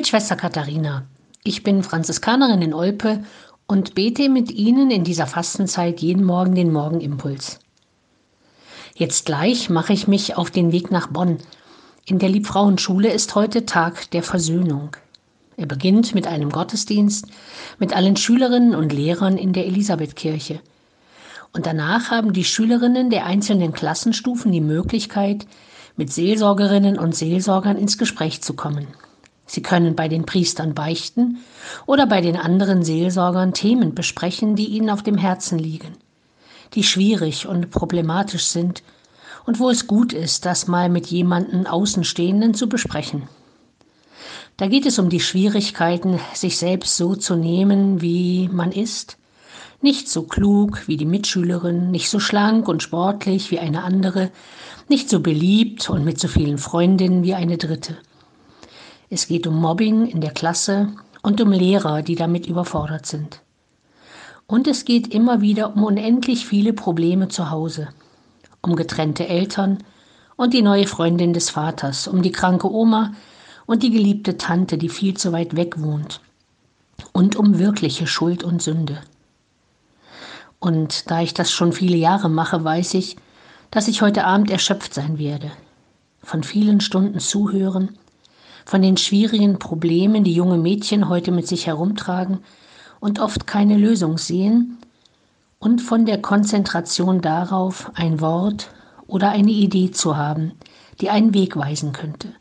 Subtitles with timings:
[0.00, 1.04] mit Schwester Katharina.
[1.44, 3.22] Ich bin Franziskanerin in Olpe
[3.66, 7.58] und bete mit Ihnen in dieser Fastenzeit jeden Morgen den Morgenimpuls.
[8.94, 11.36] Jetzt gleich mache ich mich auf den Weg nach Bonn.
[12.06, 14.96] In der Liebfrauenschule ist heute Tag der Versöhnung.
[15.58, 17.26] Er beginnt mit einem Gottesdienst
[17.78, 20.60] mit allen Schülerinnen und Lehrern in der Elisabethkirche.
[21.52, 25.46] Und danach haben die Schülerinnen der einzelnen Klassenstufen die Möglichkeit,
[25.98, 28.86] mit Seelsorgerinnen und Seelsorgern ins Gespräch zu kommen.
[29.50, 31.38] Sie können bei den Priestern beichten
[31.84, 35.96] oder bei den anderen Seelsorgern Themen besprechen, die ihnen auf dem Herzen liegen,
[36.74, 38.84] die schwierig und problematisch sind
[39.46, 43.24] und wo es gut ist, das mal mit jemanden Außenstehenden zu besprechen.
[44.56, 49.18] Da geht es um die Schwierigkeiten, sich selbst so zu nehmen, wie man ist,
[49.82, 54.30] nicht so klug wie die Mitschülerin, nicht so schlank und sportlich wie eine andere,
[54.88, 57.96] nicht so beliebt und mit so vielen Freundinnen wie eine dritte.
[59.12, 60.92] Es geht um Mobbing in der Klasse
[61.22, 63.42] und um Lehrer, die damit überfordert sind.
[64.46, 67.88] Und es geht immer wieder um unendlich viele Probleme zu Hause.
[68.62, 69.78] Um getrennte Eltern
[70.36, 73.14] und die neue Freundin des Vaters, um die kranke Oma
[73.66, 76.20] und die geliebte Tante, die viel zu weit weg wohnt.
[77.12, 79.00] Und um wirkliche Schuld und Sünde.
[80.60, 83.16] Und da ich das schon viele Jahre mache, weiß ich,
[83.72, 85.50] dass ich heute Abend erschöpft sein werde.
[86.22, 87.98] Von vielen Stunden zuhören,
[88.64, 92.38] von den schwierigen Problemen, die junge Mädchen heute mit sich herumtragen
[93.00, 94.78] und oft keine Lösung sehen,
[95.60, 98.70] und von der Konzentration darauf, ein Wort
[99.06, 100.52] oder eine Idee zu haben,
[101.00, 102.34] die einen Weg weisen könnte.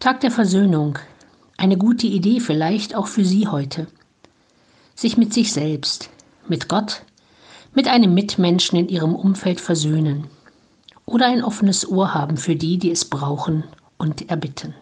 [0.00, 0.98] Tag der Versöhnung,
[1.56, 3.86] eine gute Idee vielleicht auch für Sie heute.
[4.96, 6.10] Sich mit sich selbst,
[6.48, 7.02] mit Gott,
[7.74, 10.26] mit einem Mitmenschen in Ihrem Umfeld versöhnen
[11.06, 13.64] oder ein offenes Ohr haben für die, die es brauchen
[13.98, 14.74] und erbitten.